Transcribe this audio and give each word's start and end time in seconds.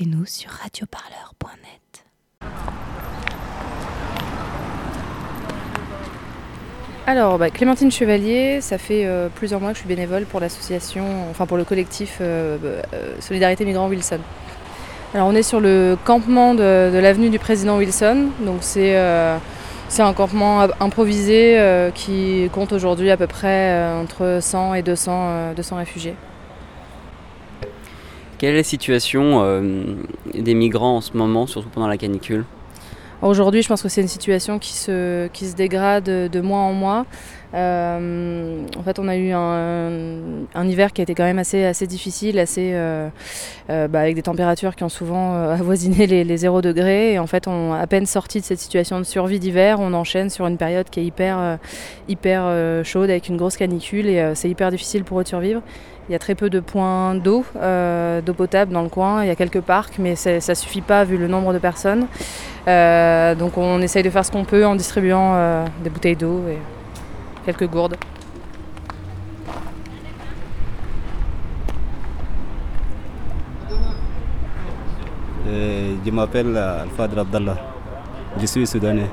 écoutez-nous 0.00 0.26
sur 0.26 0.50
radioparleur.net. 0.50 2.04
Alors, 7.06 7.38
bah, 7.38 7.50
Clémentine 7.50 7.90
Chevalier, 7.90 8.60
ça 8.60 8.78
fait 8.78 9.04
euh, 9.04 9.28
plusieurs 9.34 9.60
mois 9.60 9.70
que 9.70 9.76
je 9.76 9.80
suis 9.80 9.88
bénévole 9.88 10.24
pour 10.24 10.40
l'association, 10.40 11.04
enfin 11.30 11.46
pour 11.46 11.56
le 11.56 11.64
collectif 11.64 12.18
euh, 12.20 12.56
euh, 12.94 13.14
Solidarité 13.20 13.64
Migrants 13.64 13.88
Wilson. 13.88 14.20
Alors, 15.14 15.26
on 15.26 15.34
est 15.34 15.42
sur 15.42 15.60
le 15.60 15.96
campement 16.04 16.54
de, 16.54 16.98
l'avenue 16.98 17.30
du 17.30 17.38
président 17.38 17.78
Wilson, 17.78 18.28
donc 18.40 18.58
c'est 18.60 18.96
c'est 19.88 20.02
un 20.02 20.12
campement 20.12 20.60
improvisé 20.78 21.58
qui 21.96 22.48
compte 22.52 22.72
aujourd'hui 22.72 23.10
à 23.10 23.16
peu 23.16 23.26
près 23.26 23.92
entre 23.92 24.38
100 24.40 24.74
et 24.74 24.82
200, 24.82 25.54
200 25.56 25.76
réfugiés. 25.76 26.14
Quelle 28.40 28.54
est 28.54 28.56
la 28.56 28.62
situation 28.62 29.42
euh, 29.44 29.60
des 30.32 30.54
migrants 30.54 30.96
en 30.96 31.00
ce 31.02 31.14
moment, 31.14 31.46
surtout 31.46 31.68
pendant 31.68 31.88
la 31.88 31.98
canicule? 31.98 32.46
Aujourd'hui, 33.20 33.60
je 33.60 33.68
pense 33.68 33.82
que 33.82 33.90
c'est 33.90 34.00
une 34.00 34.08
situation 34.08 34.58
qui 34.58 34.72
se, 34.72 35.26
qui 35.26 35.44
se 35.44 35.54
dégrade 35.54 36.04
de 36.04 36.40
mois 36.40 36.60
en 36.60 36.72
mois. 36.72 37.04
Euh, 37.54 38.64
en 38.78 38.82
fait, 38.82 38.98
on 38.98 39.08
a 39.08 39.16
eu 39.16 39.32
un, 39.32 40.64
hiver 40.64 40.92
qui 40.92 41.00
a 41.00 41.04
été 41.04 41.14
quand 41.14 41.24
même 41.24 41.38
assez, 41.38 41.64
assez 41.64 41.86
difficile, 41.86 42.38
assez, 42.38 42.70
euh, 42.74 43.08
euh, 43.70 43.88
bah, 43.88 44.00
avec 44.00 44.14
des 44.14 44.22
températures 44.22 44.76
qui 44.76 44.84
ont 44.84 44.88
souvent 44.88 45.34
avoisiné 45.50 46.06
les, 46.06 46.24
les 46.24 46.36
0 46.36 46.62
degrés. 46.62 47.14
Et 47.14 47.18
en 47.18 47.26
fait, 47.26 47.48
on 47.48 47.72
à 47.72 47.86
peine 47.86 48.06
sorti 48.06 48.40
de 48.40 48.44
cette 48.44 48.60
situation 48.60 48.98
de 48.98 49.04
survie 49.04 49.40
d'hiver, 49.40 49.78
on 49.80 49.92
enchaîne 49.94 50.30
sur 50.30 50.46
une 50.46 50.56
période 50.56 50.88
qui 50.90 51.00
est 51.00 51.04
hyper, 51.04 51.58
chaude 52.84 53.10
avec 53.10 53.28
une 53.28 53.36
grosse 53.36 53.56
canicule 53.56 54.08
et 54.08 54.32
c'est 54.34 54.48
hyper 54.48 54.70
difficile 54.70 55.04
pour 55.04 55.20
eux 55.20 55.22
de 55.22 55.28
survivre. 55.28 55.62
Il 56.08 56.12
y 56.12 56.16
a 56.16 56.18
très 56.18 56.34
peu 56.34 56.50
de 56.50 56.58
points 56.58 57.14
d'eau, 57.14 57.44
d'eau 57.54 58.34
potable 58.34 58.72
dans 58.72 58.82
le 58.82 58.88
coin. 58.88 59.22
Il 59.22 59.28
y 59.28 59.30
a 59.30 59.36
quelques 59.36 59.60
parcs, 59.60 59.98
mais 59.98 60.16
ça 60.16 60.36
ne 60.36 60.54
suffit 60.54 60.80
pas 60.80 61.04
vu 61.04 61.16
le 61.16 61.28
nombre 61.28 61.52
de 61.52 61.58
personnes. 61.58 62.06
Donc 62.66 63.56
on 63.58 63.80
essaye 63.80 64.02
de 64.02 64.10
faire 64.10 64.24
ce 64.24 64.32
qu'on 64.32 64.44
peut 64.44 64.66
en 64.66 64.74
distribuant 64.74 65.64
des 65.82 65.90
bouteilles 65.90 66.16
d'eau 66.16 66.42
quelques 67.44 67.68
gourdes. 67.68 67.96
Euh, 75.48 75.94
je 76.04 76.10
m'appelle 76.10 76.56
Al-Fadr 76.56 77.18
Abdallah. 77.18 77.56
Je 78.40 78.46
suis 78.46 78.66
soudanais. 78.66 79.10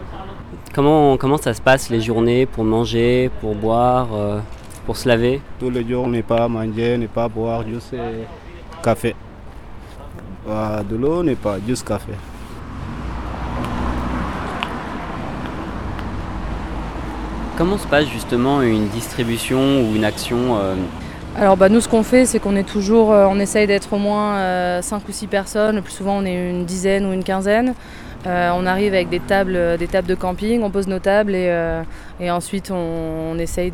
Comment, 0.73 1.17
comment 1.17 1.37
ça 1.37 1.53
se 1.53 1.61
passe 1.61 1.89
les 1.89 2.01
journées 2.01 2.45
pour 2.45 2.63
manger, 2.63 3.31
pour 3.41 3.55
boire 3.55 4.07
euh, 4.13 4.39
pour 4.85 4.95
se 4.95 5.07
laver? 5.07 5.41
Tous 5.59 5.71
les 5.71 5.87
jours, 5.87 6.07
n'est 6.07 6.21
pas 6.21 6.47
manger, 6.47 6.97
n'est 6.97 7.07
pas 7.07 7.27
boire, 7.27 7.63
juste 7.67 7.95
café. 8.83 9.15
De 10.47 10.95
l'eau, 10.95 11.23
n'est 11.23 11.35
pas, 11.35 11.57
juste 11.67 11.87
café. 11.87 12.13
Comment 17.57 17.77
se 17.77 17.87
passe 17.87 18.05
justement 18.05 18.61
une 18.61 18.87
distribution 18.89 19.81
ou 19.81 19.95
une 19.95 20.05
action 20.05 20.57
euh... 20.59 20.75
Alors 21.35 21.57
bah, 21.57 21.69
nous 21.69 21.81
ce 21.81 21.89
qu'on 21.89 22.03
fait 22.03 22.25
c'est 22.25 22.39
qu'on 22.39 22.55
est 22.55 22.67
toujours, 22.67 23.11
euh, 23.11 23.27
on 23.29 23.39
essaye 23.39 23.67
d'être 23.67 23.93
au 23.93 23.97
moins 23.97 24.35
euh, 24.35 24.81
5 24.81 25.01
ou 25.07 25.11
6 25.11 25.27
personnes, 25.27 25.75
le 25.75 25.81
plus 25.81 25.93
souvent 25.93 26.17
on 26.17 26.25
est 26.25 26.49
une 26.49 26.65
dizaine 26.65 27.05
ou 27.05 27.13
une 27.13 27.23
quinzaine. 27.23 27.73
Euh, 28.25 28.51
on 28.55 28.65
arrive 28.65 28.93
avec 28.93 29.09
des 29.09 29.19
tables, 29.19 29.77
des 29.77 29.87
tables 29.87 30.07
de 30.07 30.15
camping, 30.15 30.61
on 30.63 30.69
pose 30.69 30.87
nos 30.87 30.99
tables 30.99 31.33
et, 31.35 31.47
euh, 31.49 31.81
et 32.19 32.29
ensuite 32.31 32.71
on, 32.71 33.31
on 33.33 33.39
essaye 33.39 33.71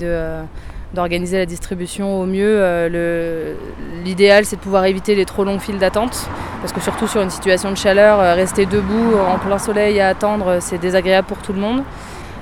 d'organiser 0.93 1.37
la 1.37 1.45
distribution 1.45 2.21
au 2.21 2.25
mieux. 2.25 2.57
Euh, 2.59 3.55
L'idéal, 4.03 4.45
c'est 4.45 4.57
de 4.57 4.61
pouvoir 4.61 4.85
éviter 4.85 5.15
les 5.15 5.25
trop 5.25 5.43
longues 5.43 5.61
files 5.61 5.79
d'attente, 5.79 6.29
parce 6.61 6.73
que 6.73 6.81
surtout 6.81 7.07
sur 7.07 7.21
une 7.21 7.29
situation 7.29 7.71
de 7.71 7.77
chaleur, 7.77 8.19
euh, 8.19 8.33
rester 8.33 8.65
debout 8.65 9.13
en 9.17 9.39
plein 9.39 9.57
soleil 9.57 9.99
à 9.99 10.09
attendre, 10.09 10.57
c'est 10.59 10.77
désagréable 10.77 11.27
pour 11.27 11.37
tout 11.37 11.53
le 11.53 11.59
monde. 11.59 11.83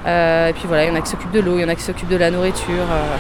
Euh, 0.05 0.49
et 0.49 0.53
puis 0.53 0.63
voilà, 0.67 0.85
il 0.85 0.89
y 0.89 0.91
en 0.91 0.95
a 0.95 1.01
qui 1.01 1.09
s'occupent 1.09 1.31
de 1.31 1.39
l'eau, 1.39 1.57
il 1.57 1.61
y 1.61 1.65
en 1.65 1.69
a 1.69 1.75
qui 1.75 1.83
s'occupent 1.83 2.09
de 2.09 2.17
la 2.17 2.31
nourriture. 2.31 2.83
Euh, 2.91 3.17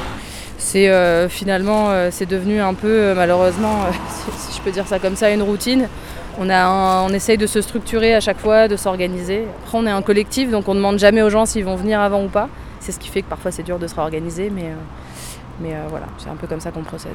c'est 0.57 0.89
euh, 0.89 1.27
finalement, 1.27 1.89
c'est 2.11 2.27
devenu 2.27 2.61
un 2.61 2.73
peu, 2.73 3.13
malheureusement, 3.15 3.85
si 4.37 4.57
je 4.57 4.61
peux 4.61 4.71
dire 4.71 4.87
ça 4.87 4.99
comme 4.99 5.15
ça, 5.15 5.31
une 5.31 5.41
routine. 5.41 5.87
On, 6.39 6.49
a 6.49 7.03
on 7.03 7.09
essaye 7.09 7.37
de 7.37 7.47
se 7.47 7.61
structurer 7.61 8.15
à 8.15 8.21
chaque 8.21 8.39
fois, 8.39 8.67
de 8.67 8.75
s'organiser. 8.77 9.45
Après, 9.63 9.77
on 9.77 9.85
est 9.85 9.91
un 9.91 10.01
collectif, 10.01 10.49
donc 10.49 10.67
on 10.69 10.73
ne 10.73 10.77
demande 10.79 10.97
jamais 10.97 11.21
aux 11.21 11.29
gens 11.29 11.45
s'ils 11.45 11.65
vont 11.65 11.75
venir 11.75 11.99
avant 11.99 12.23
ou 12.23 12.29
pas. 12.29 12.47
C'est 12.79 12.91
ce 12.91 12.99
qui 12.99 13.09
fait 13.09 13.21
que 13.21 13.29
parfois 13.29 13.51
c'est 13.51 13.63
dur 13.63 13.79
de 13.79 13.87
se 13.87 13.95
réorganiser, 13.95 14.49
mais, 14.49 14.71
mais 15.59 15.75
voilà, 15.89 16.05
c'est 16.17 16.29
un 16.29 16.35
peu 16.35 16.47
comme 16.47 16.61
ça 16.61 16.71
qu'on 16.71 16.83
procède. 16.83 17.11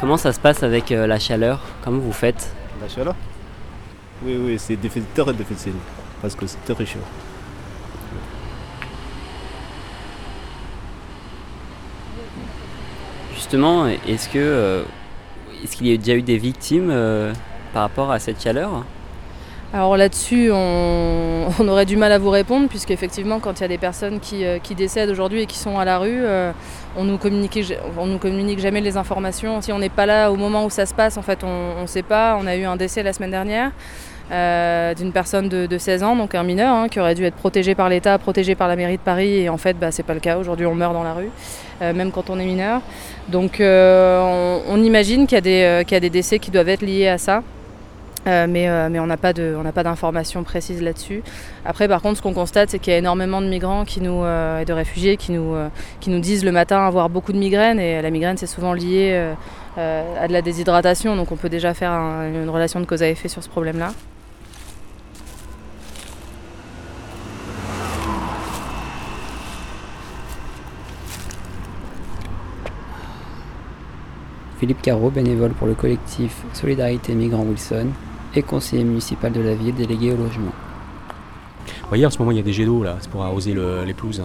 Comment 0.00 0.16
ça 0.16 0.32
se 0.32 0.38
passe 0.38 0.62
avec 0.62 0.92
euh, 0.92 1.08
la 1.08 1.18
chaleur? 1.18 1.60
Comment 1.82 1.98
vous 1.98 2.12
faites? 2.12 2.52
La 2.80 2.88
chaleur? 2.88 3.16
Oui, 4.24 4.36
oui, 4.40 4.56
c'est 4.56 4.76
très 4.76 5.32
difficile 5.32 5.72
parce 6.22 6.36
que 6.36 6.46
c'est 6.46 6.72
très 6.72 6.86
chaud. 6.86 7.00
Justement, 13.34 13.86
est-ce 13.86 14.28
que 14.28 14.38
euh, 14.38 14.82
est-ce 15.64 15.76
qu'il 15.76 15.88
y 15.88 15.94
a 15.94 15.96
déjà 15.96 16.14
eu 16.14 16.22
des 16.22 16.38
victimes 16.38 16.90
euh, 16.90 17.32
par 17.72 17.82
rapport 17.82 18.12
à 18.12 18.20
cette 18.20 18.40
chaleur? 18.40 18.84
Alors 19.72 19.98
là-dessus, 19.98 20.50
on, 20.52 21.68
aurait 21.68 21.86
du 21.86 21.96
mal 21.96 22.12
à 22.12 22.18
vous 22.18 22.30
répondre, 22.30 22.68
puisqu'effectivement, 22.68 23.38
quand 23.38 23.60
il 23.60 23.62
y 23.62 23.64
a 23.64 23.68
des 23.68 23.78
personnes 23.78 24.20
qui, 24.20 24.44
euh, 24.44 24.58
qui 24.58 24.74
décèdent 24.74 25.10
aujourd'hui 25.10 25.42
et 25.42 25.46
qui 25.46 25.58
sont 25.58 25.78
à 25.78 25.84
la 25.84 25.98
rue, 25.98 26.24
euh, 26.24 26.52
on 26.96 27.04
nous 27.04 27.18
nous 27.18 28.18
communique 28.18 28.58
jamais 28.60 28.80
les 28.80 28.96
informations. 28.96 29.60
Si 29.60 29.72
on 29.72 29.78
n'est 29.78 29.88
pas 29.90 30.06
là 30.06 30.32
au 30.32 30.36
moment 30.36 30.64
où 30.64 30.70
ça 30.70 30.86
se 30.86 30.94
passe, 30.94 31.16
en 31.16 31.22
fait, 31.22 31.44
on 31.44 31.82
ne 31.82 31.86
sait 31.86 32.02
pas. 32.02 32.38
On 32.40 32.46
a 32.46 32.56
eu 32.56 32.64
un 32.64 32.76
décès 32.76 33.02
la 33.02 33.12
semaine 33.12 33.30
dernière. 33.30 33.72
Euh, 34.30 34.92
d'une 34.92 35.10
personne 35.10 35.48
de, 35.48 35.64
de, 35.64 35.78
16 35.78 36.02
ans, 36.02 36.14
donc 36.14 36.34
un 36.34 36.42
mineur, 36.42 36.74
hein, 36.74 36.88
qui 36.90 37.00
aurait 37.00 37.14
dû 37.14 37.24
être 37.24 37.36
protégé 37.36 37.74
par 37.74 37.88
l'État, 37.88 38.18
protégé 38.18 38.54
par 38.54 38.68
la 38.68 38.76
mairie 38.76 38.98
de 38.98 39.02
Paris, 39.02 39.38
et 39.38 39.48
en 39.48 39.56
fait, 39.56 39.72
bah, 39.72 39.90
c'est 39.90 40.02
pas 40.02 40.12
le 40.12 40.20
cas. 40.20 40.36
Aujourd'hui, 40.36 40.66
on 40.66 40.74
meurt 40.74 40.92
dans 40.92 41.02
la 41.02 41.14
rue, 41.14 41.30
même 41.80 42.10
quand 42.10 42.28
on 42.28 42.38
est 42.38 42.44
mineur. 42.44 42.82
Donc, 43.28 43.56
on, 43.60 44.82
imagine 44.82 45.26
qu'il 45.26 45.38
y, 45.38 45.40
qu 45.40 45.94
y, 45.94 45.96
a 45.96 46.00
des 46.00 46.10
décès 46.10 46.38
qui 46.38 46.50
doivent 46.50 46.68
être 46.68 46.82
liés 46.82 47.08
à 47.08 47.16
ça. 47.16 47.42
Mais, 48.26 48.88
mais 48.88 48.98
on 49.00 49.06
n'a 49.06 49.16
pas 49.16 49.32
d'informations 49.32 50.42
précises 50.44 50.82
là-dessus. 50.82 51.22
Après, 51.64 51.88
par 51.88 52.02
contre, 52.02 52.18
ce 52.18 52.22
qu'on 52.22 52.34
constate, 52.34 52.70
c'est 52.70 52.78
qu'il 52.78 52.92
y 52.92 52.96
a 52.96 52.98
énormément 52.98 53.40
de 53.40 53.46
migrants 53.46 53.84
qui 53.84 54.00
nous, 54.00 54.24
et 54.24 54.64
de 54.64 54.72
réfugiés 54.72 55.16
qui 55.16 55.32
nous, 55.32 55.54
qui 56.00 56.10
nous 56.10 56.20
disent 56.20 56.44
le 56.44 56.52
matin 56.52 56.86
avoir 56.86 57.08
beaucoup 57.08 57.32
de 57.32 57.38
migraines, 57.38 57.80
et 57.80 58.02
la 58.02 58.10
migraine, 58.10 58.36
c'est 58.36 58.46
souvent 58.46 58.72
lié 58.72 59.32
à 59.76 60.26
de 60.28 60.32
la 60.32 60.42
déshydratation, 60.42 61.16
donc 61.16 61.32
on 61.32 61.36
peut 61.36 61.48
déjà 61.48 61.72
faire 61.74 61.92
un, 61.92 62.28
une 62.28 62.50
relation 62.50 62.80
de 62.80 62.84
cause 62.84 63.02
à 63.02 63.08
effet 63.08 63.28
sur 63.28 63.42
ce 63.42 63.48
problème-là. 63.48 63.92
Philippe 74.58 74.82
Caro, 74.82 75.10
bénévole 75.10 75.52
pour 75.52 75.68
le 75.68 75.74
collectif 75.74 76.42
Solidarité 76.52 77.14
Migrants 77.14 77.44
Wilson 77.44 77.86
et 78.34 78.42
conseiller 78.42 78.84
municipal 78.84 79.32
de 79.32 79.40
la 79.40 79.54
ville 79.54 79.74
délégué 79.74 80.12
au 80.12 80.16
logement. 80.16 80.52
Vous 81.66 81.88
voyez, 81.88 82.04
en 82.04 82.10
ce 82.10 82.18
moment, 82.18 82.32
il 82.32 82.38
y 82.38 82.40
a 82.40 82.42
des 82.42 82.52
jets 82.52 82.66
d'eau 82.66 82.82
là, 82.82 82.96
c'est 83.00 83.10
pour 83.10 83.22
arroser 83.22 83.52
le, 83.52 83.84
les 83.84 83.94
pelouses. 83.94 84.22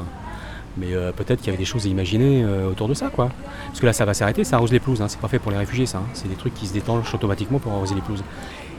Mais 0.77 0.93
euh, 0.93 1.11
peut-être 1.11 1.39
qu'il 1.39 1.47
y 1.47 1.49
avait 1.49 1.57
des 1.57 1.65
choses 1.65 1.85
à 1.85 1.89
imaginer 1.89 2.43
euh, 2.43 2.69
autour 2.69 2.87
de 2.87 2.95
ça, 2.95 3.09
quoi. 3.09 3.29
Parce 3.67 3.79
que 3.79 3.85
là, 3.85 3.93
ça 3.93 4.05
va 4.05 4.15
s'arrêter, 4.15 4.43
ça 4.43 4.55
arrose 4.55 4.71
les 4.71 4.79
pelouses. 4.79 5.01
Hein. 5.01 5.07
C'est 5.07 5.19
pas 5.19 5.27
fait 5.27 5.37
pour 5.37 5.51
les 5.51 5.57
réfugiés, 5.57 5.85
ça. 5.85 5.99
Hein. 5.99 6.09
C'est 6.13 6.27
des 6.27 6.35
trucs 6.35 6.55
qui 6.55 6.65
se 6.65 6.73
détangent 6.73 7.13
automatiquement 7.13 7.59
pour 7.59 7.71
arroser 7.71 7.93
les 7.93 8.01
pelouses. 8.01 8.23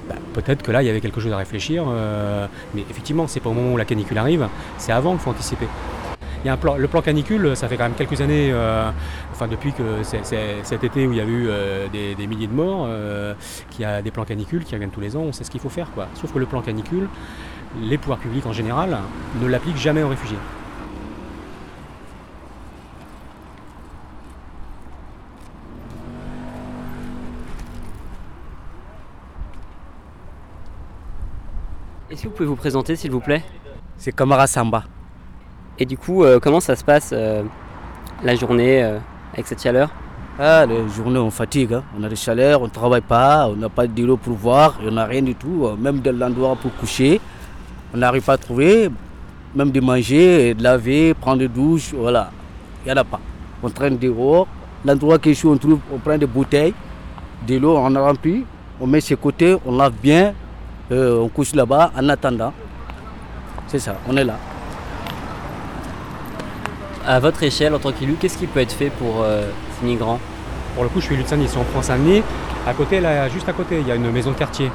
Bah, 0.09 0.17
peut-être 0.33 0.63
que 0.63 0.73
là, 0.73 0.83
il 0.83 0.87
y 0.87 0.91
avait 0.91 1.01
quelque 1.01 1.21
chose 1.21 1.33
à 1.33 1.37
réfléchir. 1.37 1.85
Euh, 1.87 2.47
mais 2.75 2.83
effectivement, 2.91 3.29
c'est 3.29 3.39
pas 3.39 3.51
au 3.51 3.53
moment 3.53 3.75
où 3.75 3.77
la 3.77 3.85
canicule 3.85 4.19
arrive, 4.19 4.49
c'est 4.77 4.93
avant 4.93 5.13
qu'il 5.13 5.21
faut 5.21 5.31
anticiper. 5.31 5.67
Il 6.45 6.49
y 6.49 6.51
a 6.51 6.53
un 6.53 6.59
plan, 6.59 6.77
le 6.77 6.89
plan 6.89 7.01
canicule, 7.01 7.57
ça 7.57 7.69
fait 7.69 7.79
quand 7.79 7.85
même 7.85 7.95
quelques 7.95 8.21
années, 8.21 8.51
euh, 8.53 8.91
enfin 9.33 9.49
depuis 9.49 9.73
que 9.73 10.03
c 10.03 10.19
est, 10.19 10.25
c 10.25 10.37
est, 10.37 10.63
cet 10.63 10.85
été 10.85 11.07
où 11.07 11.13
il 11.13 11.17
y 11.17 11.21
a 11.23 11.25
eu 11.25 11.47
euh, 11.49 11.89
des, 11.89 12.15
des, 12.15 12.27
milliers 12.27 12.49
de 12.49 12.53
morts, 12.53 12.85
euh, 12.87 13.33
qu'il 13.71 13.81
y 13.81 13.85
a 13.87 14.03
des 14.03 14.11
plans 14.11 14.27
canicules 14.27 14.63
qui 14.63 14.75
reviennent 14.75 14.91
tous 14.91 15.01
les 15.01 15.17
ans, 15.17 15.23
on 15.23 15.33
sait 15.33 15.43
ce 15.43 15.51
qu'il 15.51 15.63
faut 15.63 15.71
faire. 15.71 15.91
Quoi. 15.93 16.07
Sauf 16.13 16.35
que 16.35 16.39
le 16.39 16.45
plan 16.45 16.61
canicule, 16.61 17.09
les 17.81 17.97
pouvoirs 17.97 18.19
publics 18.19 18.45
en 18.45 18.53
général 18.53 18.99
ne 19.41 19.47
l'appliquent 19.47 19.79
jamais 19.79 20.03
aux 20.03 20.09
réfugiés. 20.11 20.37
Est-ce 32.11 32.23
que 32.23 32.29
vous 32.29 32.35
pouvez 32.35 32.49
vous 32.49 32.55
présenter 32.55 32.97
s'il 32.97 33.13
vous 33.13 33.21
plaît? 33.21 33.43
C'est 33.97 34.13
Kamara 34.13 34.47
Samba. 34.47 34.85
Et 35.79 35.87
du 35.87 35.99
coup, 35.99 36.23
euh, 36.23 36.39
comment 36.41 36.61
ça 36.61 36.77
se 36.77 36.85
passe 36.85 37.11
euh, 37.13 37.43
la 38.23 38.37
journée 38.37 38.83
euh, 38.83 38.99
avec 39.33 39.47
cette 39.49 39.61
chaleur? 39.61 39.91
Ah, 40.39 40.67
Les 40.67 40.89
journées, 40.89 41.19
on 41.19 41.31
fatigue. 41.31 41.73
Hein. 41.75 41.83
On 41.99 42.03
a 42.05 42.09
de 42.09 42.15
chaleur, 42.15 42.61
on 42.63 42.67
ne 42.67 42.71
travaille 42.71 43.01
pas, 43.01 43.49
on 43.49 43.57
n'a 43.57 43.69
pas 43.69 43.87
de 43.87 44.05
l'eau 44.05 44.17
pour 44.17 44.35
voir, 44.35 44.79
on 44.87 44.93
n'a 44.93 45.05
rien 45.05 45.23
du 45.23 45.35
tout. 45.35 45.69
Même 45.79 46.01
de 46.01 46.11
l'endroit 46.11 46.57
pour 46.57 46.73
coucher, 46.77 47.21
on 47.93 47.99
n'arrive 47.99 48.23
pas 48.23 48.35
à 48.35 48.39
trouver. 48.39 48.89
même 49.55 49.71
de 49.71 49.81
manger, 49.81 50.55
de 50.55 50.63
laver, 50.63 51.15
prendre 51.15 51.39
de 51.41 51.47
douche, 51.49 51.93
voilà. 51.93 52.31
Il 52.85 52.93
n'y 52.93 52.99
en 52.99 53.01
a 53.01 53.05
pas. 53.05 53.21
On 53.63 53.71
traîne 53.71 53.99
dehors. 53.99 54.47
L'endroit 54.85 55.19
qui 55.19 55.31
est 55.31 55.35
chaud, 55.35 55.53
on 55.53 55.57
trouve, 55.57 55.79
on 55.93 55.99
prend 55.99 56.19
des 56.19 56.27
bouteilles, 56.27 56.75
de 57.49 57.57
l'eau, 57.57 57.77
on 57.77 57.95
en 57.97 58.05
remplit, 58.05 58.45
on 58.81 58.87
met 58.87 59.01
ses 59.01 59.17
côtés, 59.17 59.57
on 59.65 59.77
lave 59.77 59.95
bien, 60.03 60.35
on 60.91 61.29
couche 61.29 61.55
là-bas 61.55 61.91
en 61.97 62.09
attendant. 62.09 62.53
C'est 63.69 63.79
ça, 63.79 63.97
on 64.09 64.17
est 64.17 64.25
là. 64.25 64.37
À 67.07 67.21
votre 67.21 67.43
échelle, 67.43 67.75
en 67.75 67.79
tant 67.79 67.93
qu'élu, 67.93 68.15
qu'est-ce 68.19 68.39
qui 68.39 68.47
peut 68.47 68.61
être 68.61 68.73
fait 68.73 68.89
pour 68.89 69.23
euh, 69.23 69.51
ces 69.79 69.87
migrants? 69.87 70.19
Pour 70.75 70.85
le 70.85 70.89
coup, 70.89 71.03
je 71.03 71.07
suis 71.07 71.17
Saint-Denis. 71.27 71.49
Si 71.49 71.59
on 71.59 71.65
prend 71.65 71.83
Saint-Denis, 71.83 72.23
à 72.67 72.73
côté, 72.73 72.99
là, 73.01 73.29
juste 73.29 73.47
à 73.47 73.53
côté, 73.53 73.81
il 73.81 73.87
y 73.87 73.93
a 73.93 73.95
une 73.95 74.11
maison 74.11 74.31
de 74.31 74.37
quartier 74.37 74.71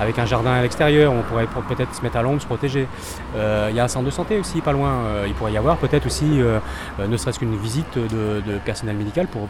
avec 0.00 0.18
un 0.18 0.24
jardin 0.24 0.52
à 0.52 0.62
l'extérieur, 0.62 1.12
on 1.12 1.22
pourrait 1.22 1.46
pour- 1.46 1.62
peut-être 1.62 1.94
se 1.94 2.02
mettre 2.02 2.16
à 2.16 2.22
l'ombre, 2.22 2.40
se 2.40 2.46
protéger. 2.46 2.88
Euh, 3.36 3.68
il 3.70 3.76
y 3.76 3.80
a 3.80 3.84
un 3.84 3.88
centre 3.88 4.06
de 4.06 4.10
santé 4.10 4.38
aussi, 4.38 4.62
pas 4.62 4.72
loin. 4.72 4.90
Euh, 4.90 5.24
il 5.28 5.34
pourrait 5.34 5.52
y 5.52 5.58
avoir 5.58 5.76
peut-être 5.76 6.06
aussi, 6.06 6.40
euh, 6.40 6.58
ne 7.06 7.16
serait-ce 7.18 7.38
qu'une 7.38 7.56
visite 7.56 7.98
de, 7.98 8.40
personnel 8.64 8.96
médical 8.96 9.26
pour, 9.26 9.48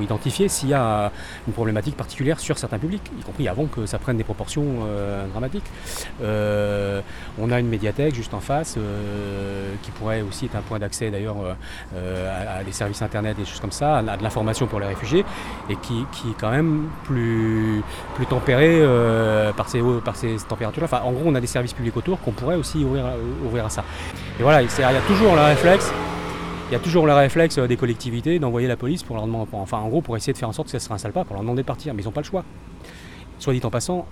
identifier 0.00 0.48
s'il 0.48 0.68
y 0.68 0.74
a 0.74 1.10
une 1.46 1.52
problématique 1.52 1.96
particulière 1.96 2.38
sur 2.38 2.56
certains 2.58 2.78
publics, 2.78 3.02
y 3.18 3.22
compris 3.22 3.48
avant 3.48 3.66
que 3.66 3.86
ça 3.86 3.98
prenne 3.98 4.16
des 4.16 4.24
proportions 4.24 4.64
dramatiques. 5.32 5.64
On 6.20 7.50
a 7.50 7.58
une 7.58 7.68
médiathèque 7.68 8.14
juste 8.14 8.34
en 8.34 8.40
face 8.40 8.78
qui 9.82 9.90
pourrait 9.92 10.22
aussi 10.22 10.46
être 10.46 10.56
un 10.56 10.60
point 10.60 10.78
d'accès 10.78 11.10
d'ailleurs 11.10 11.36
à, 11.94 12.62
des 12.62 12.72
services 12.72 13.02
internet, 13.02 13.36
des 13.36 13.44
choses 13.44 13.60
comme 13.60 13.72
ça, 13.72 13.98
à, 13.98 14.02
de 14.16 14.22
l'information 14.22 14.66
pour 14.66 14.80
les 14.80 14.86
réfugiés 14.86 15.24
et 15.68 15.76
qui, 15.76 16.04
qui 16.12 16.30
est 16.30 16.36
quand 16.38 16.50
même 16.50 16.88
plus, 17.04 17.82
plus 18.14 18.26
tempéré 18.26 18.82
par 19.56 19.68
ces, 19.68 19.80
par 20.04 20.16
ces 20.16 20.36
températures-là. 20.48 21.04
En 21.04 21.12
gros, 21.12 21.24
on 21.26 21.34
a 21.34 21.40
des 21.40 21.46
services 21.46 21.72
publics 21.72 21.96
autour 21.96 22.20
qu'on 22.20 22.32
pourrait 22.32 22.56
aussi 22.56 22.84
ouvrir, 22.84 23.06
à- 23.06 23.14
ouvrir 23.44 23.66
à 23.66 23.70
ça. 23.70 23.84
Et 24.38 24.42
voilà, 24.42 24.62
il 24.62 24.68
y 24.68 24.82
a 24.82 25.00
toujours 25.06 25.34
le 25.34 25.42
réflexe. 25.42 25.92
Il 26.70 26.72
y 26.72 26.76
a 26.76 26.80
toujours 26.80 27.06
le 27.06 27.14
réflexe 27.14 27.56
euh, 27.56 27.66
des 27.66 27.78
collectivités 27.78 28.38
d'envoyer 28.38 28.68
la 28.68 28.76
police 28.76 29.02
pour 29.02 29.16
leur 29.16 29.26
demander, 29.26 29.48
en 29.54 29.88
gros 29.88 30.02
pour 30.02 30.18
essayer 30.18 30.34
de 30.34 30.38
faire 30.38 30.50
en 30.50 30.52
sorte 30.52 30.66
que 30.68 30.72
ça 30.72 30.76
ne 30.76 30.82
se 30.82 30.88
réinstalle 30.88 31.12
pas, 31.12 31.24
pour 31.24 31.34
leur 31.34 31.42
demander 31.42 31.62
de 31.62 31.66
partir, 31.66 31.94
mais 31.94 32.02
ils 32.02 32.04
n'ont 32.04 32.12
pas 32.12 32.20
le 32.20 32.26
choix. 32.26 32.44
Soit 33.38 33.54
dit 33.54 33.60
en 33.64 33.70
passant, 33.70 34.06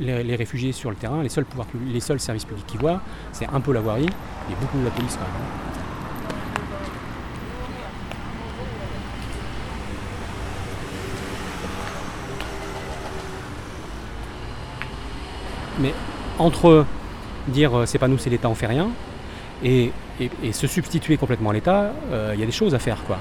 les, 0.00 0.34
réfugiés 0.34 0.72
sur 0.72 0.90
le 0.90 0.96
terrain, 0.96 1.22
les 1.22 2.00
seuls 2.00 2.20
services 2.20 2.44
publics 2.44 2.66
qu'ils 2.66 2.80
voient, 2.80 3.00
c'est 3.30 3.48
un 3.48 3.60
peu 3.60 3.72
la 3.72 3.80
voirie 3.80 4.06
et 4.06 4.54
beaucoup 4.60 4.78
de 4.78 4.84
la 4.84 4.90
police 4.90 5.14
quand 5.14 5.20
même. 5.20 5.71
Mais 15.82 15.92
entre 16.38 16.86
dire 17.48 17.76
euh, 17.76 17.86
c'est 17.86 17.98
pas 17.98 18.08
nous, 18.08 18.18
c'est 18.18 18.30
l'État, 18.30 18.48
on 18.48 18.54
fait 18.54 18.66
rien, 18.66 18.88
et, 19.64 19.90
se 20.52 20.66
substituer 20.68 21.16
complètement 21.16 21.50
à 21.50 21.52
l'État, 21.52 21.92
euh, 22.12 22.30
il 22.34 22.40
y 22.40 22.42
a 22.42 22.46
des 22.46 22.52
choses 22.52 22.74
à 22.74 22.78
faire. 22.78 23.02
quoi. 23.04 23.18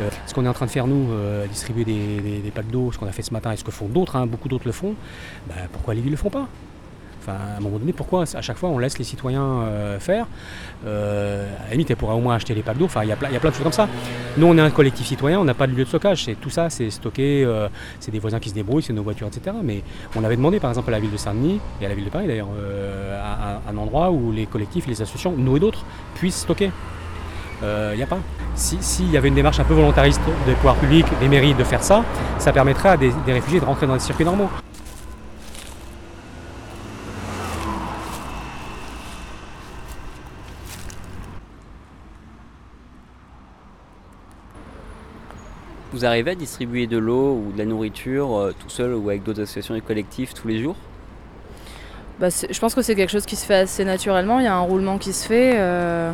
Euh, 0.00 0.08
ce 0.26 0.32
qu'on 0.34 0.44
est 0.44 0.48
en 0.48 0.52
train 0.52 0.66
de 0.66 0.70
faire 0.70 0.86
nous, 0.86 1.08
distribuer 1.50 1.84
des, 1.84 2.40
des- 2.40 2.50
packs 2.52 2.70
d'eau, 2.70 2.92
ce 2.92 2.98
qu'on 2.98 3.06
a 3.08 3.12
fait 3.12 3.22
ce 3.22 3.32
matin 3.32 3.50
et 3.50 3.56
ce 3.56 3.64
que 3.64 3.72
font 3.72 3.86
d'autres, 3.88 4.14
hein, 4.14 4.26
beaucoup 4.26 4.48
d'autres 4.48 4.66
le 4.66 4.72
font, 4.72 4.94
bah, 5.48 5.54
pourquoi 5.72 5.94
les 5.94 6.00
villes 6.00 6.12
le 6.12 6.16
font 6.16 6.30
pas? 6.30 6.46
À 7.28 7.58
un 7.58 7.60
moment 7.60 7.78
donné, 7.78 7.92
pourquoi 7.92 8.24
à 8.34 8.40
chaque 8.42 8.56
fois 8.56 8.68
on 8.70 8.78
laisse 8.78 8.98
les 8.98 9.04
citoyens 9.04 9.42
euh, 9.42 9.98
faire? 10.00 10.26
Euh, 10.86 11.46
À 11.60 11.64
la 11.66 11.70
limite, 11.72 11.90
elles 11.90 11.96
pourraient 11.96 12.14
au 12.14 12.20
moins 12.20 12.34
acheter 12.36 12.54
les 12.54 12.62
packs 12.62 12.78
d'eau. 12.78 12.86
Enfin, 12.86 13.02
il 13.02 13.08
y, 13.08 13.12
a 13.12 13.16
plein- 13.16 13.28
de 13.30 13.38
choses 13.54 13.62
comme 13.62 13.72
ça. 13.72 13.88
Nous, 14.36 14.46
on 14.46 14.56
est 14.56 14.60
un 14.60 14.70
collectif 14.70 15.06
citoyen, 15.06 15.38
on 15.40 15.44
n'a 15.44 15.54
pas 15.54 15.66
de 15.66 15.72
lieu 15.72 15.84
de 15.84 15.88
stockage. 15.88 16.24
C'est 16.24 16.34
tout 16.34 16.50
ça, 16.50 16.70
c'est 16.70 16.90
stocké, 16.90 17.44
euh, 17.44 17.68
c'est 18.00 18.10
des 18.10 18.18
voisins 18.18 18.38
qui 18.40 18.48
se 18.50 18.54
débrouillent, 18.54 18.82
c'est 18.82 18.92
nos 18.92 19.02
voitures, 19.02 19.26
etc. 19.26 19.56
Mais 19.62 19.82
on 20.16 20.24
avait 20.24 20.36
demandé, 20.36 20.60
par 20.60 20.70
exemple, 20.70 20.88
à 20.88 20.92
la 20.92 21.00
ville 21.00 21.12
de 21.12 21.16
Saint-Denis 21.16 21.60
et 21.80 21.86
à 21.86 21.88
la 21.88 21.94
ville 21.94 22.04
de 22.06 22.10
Paris 22.10 22.26
d'ailleurs, 22.26 22.48
un 23.68 23.76
endroit 23.76 24.10
où 24.10 24.32
les 24.32 24.46
collectifs, 24.46 24.86
les 24.86 25.00
associations, 25.02 25.34
nous 25.36 25.56
et 25.56 25.60
d'autres, 25.60 25.84
puissent 26.14 26.40
stocker. 26.40 26.70
Il 27.62 27.96
n'y 27.96 28.02
a 28.02 28.06
pas. 28.06 28.18
Si- 28.54 28.78
S'il 28.80 29.10
y 29.10 29.16
avait 29.16 29.28
une 29.28 29.34
démarche 29.34 29.58
un 29.60 29.64
peu 29.64 29.74
volontariste 29.74 30.20
des 30.46 30.52
pouvoirs 30.54 30.76
publics, 30.76 31.06
des 31.20 31.28
mairies 31.28 31.54
de 31.54 31.64
faire 31.64 31.82
ça, 31.82 32.04
ça 32.38 32.52
permettrait 32.52 32.90
à 32.90 32.96
des, 32.96 33.12
des 33.26 33.32
réfugiés 33.32 33.60
de 33.60 33.64
rentrer 33.64 33.86
dans 33.86 33.94
des 33.94 34.00
circuits 34.00 34.24
normaux. 34.24 34.48
Vous 45.98 46.06
arrivez 46.06 46.30
à 46.30 46.34
distribuer 46.36 46.86
de 46.86 46.96
l'eau 46.96 47.42
ou 47.44 47.50
de 47.50 47.58
la 47.58 47.64
nourriture 47.64 48.36
euh, 48.38 48.54
tout 48.56 48.70
seul 48.70 48.94
ou 48.94 49.08
avec 49.08 49.24
d'autres 49.24 49.42
associations 49.42 49.74
et 49.74 49.80
collectifs 49.80 50.32
tous 50.32 50.46
les 50.46 50.62
jours? 50.62 50.76
Bah, 52.20 52.28
je 52.28 52.58
pense 52.60 52.72
que 52.76 52.82
c'est 52.82 52.94
quelque 52.94 53.10
chose 53.10 53.26
qui 53.26 53.34
se 53.34 53.44
fait 53.44 53.56
assez 53.56 53.84
naturellement. 53.84 54.38
Il 54.38 54.44
y 54.44 54.46
a 54.46 54.54
un 54.54 54.60
roulement 54.60 54.98
qui 54.98 55.12
se 55.12 55.26
fait. 55.26 55.54
euh, 55.56 56.12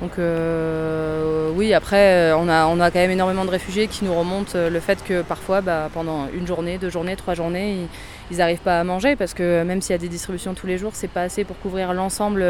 donc 0.00 0.12
euh, 0.18 1.50
oui, 1.54 1.74
après, 1.74 2.32
on 2.38 2.48
a, 2.48 2.68
on 2.68 2.80
a 2.80 2.90
quand 2.90 3.00
même 3.00 3.10
énormément 3.10 3.44
de 3.44 3.50
réfugiés 3.50 3.86
qui 3.86 4.06
nous 4.06 4.14
remontent 4.14 4.52
le 4.54 4.80
fait 4.80 5.04
que 5.04 5.20
parfois, 5.20 5.60
bah, 5.60 5.90
pendant 5.92 6.26
une 6.34 6.46
journée, 6.46 6.78
deux 6.78 6.88
journées, 6.88 7.16
trois 7.16 7.34
journées, 7.34 7.86
ils 8.30 8.38
n'arrivent 8.38 8.60
pas 8.60 8.80
à 8.80 8.84
manger 8.84 9.14
parce 9.14 9.34
que 9.34 9.62
même 9.62 9.82
s'il 9.82 9.92
y 9.92 9.94
a 9.94 9.98
des 9.98 10.08
distributions 10.08 10.54
tous 10.54 10.66
les 10.66 10.78
jours, 10.78 10.92
c'est 10.94 11.10
pas 11.10 11.22
assez 11.24 11.44
pour 11.44 11.58
couvrir 11.58 11.92
l'ensemble 11.92 12.46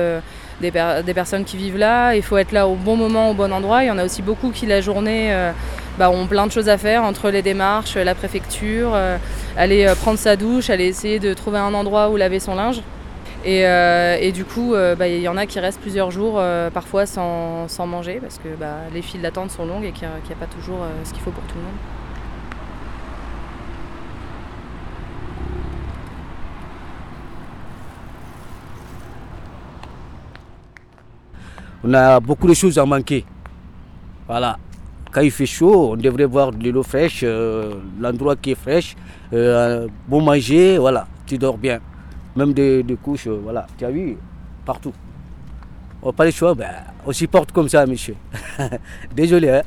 des, 0.61 0.71
per- 0.71 1.03
des 1.05 1.15
personnes 1.15 1.45
qui 1.45 1.57
vivent 1.57 1.79
là. 1.79 2.15
Il 2.15 2.23
faut 2.23 2.37
être 2.37 2.53
là 2.53 2.69
au 2.69 2.77
bon 2.77 2.95
moment, 2.95 3.33
au 3.33 3.35
bon 3.35 3.53
endroit. 3.53 3.83
Il 3.83 3.89
y 3.89 3.91
en 3.91 3.99
a 3.99 4.05
aussi 4.05 4.23
beaucoup 4.23 4.51
qui, 4.51 4.67
la 4.67 4.81
journée, 4.81 5.33
bah, 5.99 6.11
ont 6.11 6.29
plein 6.29 6.47
de 6.47 6.53
choses 6.53 6.69
à 6.69 6.79
faire 6.79 7.03
entre 7.03 7.29
les 7.31 7.43
démarches, 7.43 7.97
la 7.97 8.15
préfecture, 8.15 8.93
euh, 8.95 9.19
aller 9.57 9.85
euh, 9.85 9.97
prendre 9.97 10.19
sa 10.19 10.37
douche, 10.37 10.71
aller 10.71 10.87
essayer 10.87 11.19
de 11.19 11.35
trouver 11.35 11.59
un 11.59 11.75
endroit 11.75 12.09
où 12.11 12.17
laver 12.17 12.39
son 12.39 12.55
linge. 12.55 12.81
Et, 13.45 13.67
euh, 13.67 14.31
du 14.31 14.45
coup, 14.45 14.75
bah, 14.99 15.09
il 15.09 15.21
y 15.21 15.29
en 15.29 15.37
a 15.37 15.47
qui 15.47 15.59
restent 15.59 15.81
plusieurs 15.81 16.11
jours, 16.11 16.41
parfois 16.75 17.07
sans, 17.07 17.87
manger, 17.87 18.19
parce 18.21 18.39
que 18.39 18.49
bah, 18.59 18.77
les 18.93 19.03
files 19.03 19.23
d'attente 19.23 19.51
sont 19.51 19.67
longues 19.67 19.85
et 19.85 19.93
qu'il 19.93 20.07
n'y 20.09 20.33
a, 20.33 20.37
pas 20.37 20.47
toujours 20.47 20.81
ce 21.05 21.13
qu'il 21.13 21.23
faut 21.23 21.31
pour 21.31 21.45
tout 21.45 21.57
le 21.57 21.63
monde. 21.63 21.73
On 31.85 31.95
a 31.95 32.21
beaucoup 32.21 32.49
de 32.49 32.55
choses 32.55 32.77
à 32.79 32.85
manquer. 32.85 33.25
Voilà. 34.27 34.59
Quand 35.11 35.23
il 35.23 35.31
fait 35.31 35.47
chaud, 35.47 35.93
on 35.93 35.97
devrait 35.97 36.27
voir 36.27 36.53
de 36.53 36.71
l'eau 36.71 36.83
fraîche, 36.83 37.21
euh, 37.25 37.75
l'endroit 37.99 38.37
qui 38.37 38.51
est 38.51 38.55
fraîche, 38.55 38.95
euh, 39.33 39.89
bon 40.07 40.21
manger, 40.21 40.77
voilà, 40.77 41.07
tu 41.27 41.39
dors 41.39 41.57
bien. 41.57 41.81
Même 42.37 42.53
des, 42.53 42.85
couches, 43.03 43.27
euh, 43.27 43.41
voilà, 43.43 43.67
tu 43.79 43.85
as 43.87 43.91
vu, 43.91 44.19
partout. 44.67 44.93
On 46.03 46.09
n'a 46.09 46.13
pas 46.13 46.27
le 46.27 46.31
choix, 46.31 46.55
ben, 46.55 46.71
on 47.07 47.13
s'y 47.13 47.27
porte 47.27 47.53
comme 47.53 47.69
ça, 47.69 47.87
monsieur. 47.87 48.17
Désolé, 49.17 49.49
hein. 49.49 49.63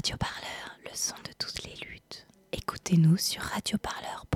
Radio 0.00 0.16
Parleur, 0.16 0.78
le 0.84 0.90
son 0.94 1.14
de 1.24 1.32
toutes 1.38 1.62
les 1.64 1.74
luttes. 1.86 2.26
Écoutez-nous 2.92 3.16
sur 3.18 3.42
radioparleur.net. 3.42 4.29